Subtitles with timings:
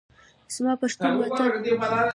[0.55, 1.49] زما پښتون وطن